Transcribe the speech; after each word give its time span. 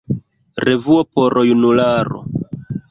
Revuo 0.57 1.05
por 1.05 1.31
junularo. 1.49 2.23